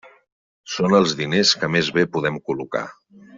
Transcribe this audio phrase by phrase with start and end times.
[0.75, 2.85] Són els diners que més bé podem col·locar.